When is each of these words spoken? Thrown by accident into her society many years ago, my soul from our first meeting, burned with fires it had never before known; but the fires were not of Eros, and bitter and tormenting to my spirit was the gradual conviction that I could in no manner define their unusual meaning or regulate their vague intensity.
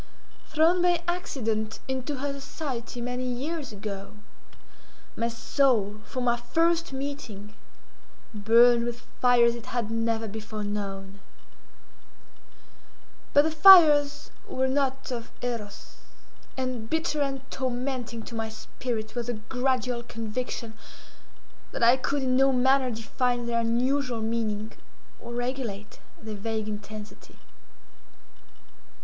Thrown 0.47 0.81
by 0.81 1.03
accident 1.07 1.79
into 1.87 2.15
her 2.15 2.33
society 2.33 3.01
many 3.01 3.23
years 3.27 3.71
ago, 3.71 4.15
my 5.15 5.27
soul 5.27 6.01
from 6.05 6.27
our 6.27 6.39
first 6.39 6.91
meeting, 6.91 7.53
burned 8.33 8.83
with 8.85 9.01
fires 9.21 9.53
it 9.53 9.67
had 9.67 9.91
never 9.91 10.27
before 10.27 10.63
known; 10.63 11.19
but 13.31 13.43
the 13.43 13.51
fires 13.51 14.31
were 14.47 14.67
not 14.67 15.11
of 15.11 15.29
Eros, 15.43 15.97
and 16.57 16.89
bitter 16.89 17.21
and 17.21 17.47
tormenting 17.51 18.23
to 18.23 18.33
my 18.33 18.49
spirit 18.49 19.13
was 19.13 19.27
the 19.27 19.33
gradual 19.33 20.01
conviction 20.01 20.73
that 21.71 21.83
I 21.83 21.95
could 21.95 22.23
in 22.23 22.35
no 22.35 22.51
manner 22.51 22.89
define 22.89 23.45
their 23.45 23.59
unusual 23.59 24.21
meaning 24.21 24.71
or 25.19 25.35
regulate 25.35 25.99
their 26.19 26.33
vague 26.33 26.67
intensity. 26.67 27.37